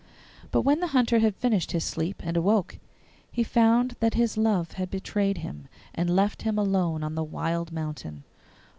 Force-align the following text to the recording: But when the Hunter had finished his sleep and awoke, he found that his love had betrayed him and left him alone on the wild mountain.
But 0.49 0.61
when 0.63 0.79
the 0.79 0.87
Hunter 0.97 1.19
had 1.19 1.35
finished 1.35 1.73
his 1.73 1.83
sleep 1.83 2.23
and 2.25 2.35
awoke, 2.35 2.79
he 3.31 3.43
found 3.43 3.91
that 3.99 4.15
his 4.15 4.35
love 4.35 4.71
had 4.71 4.89
betrayed 4.89 5.37
him 5.37 5.67
and 5.93 6.15
left 6.15 6.41
him 6.41 6.57
alone 6.57 7.03
on 7.03 7.13
the 7.13 7.23
wild 7.23 7.71
mountain. 7.71 8.23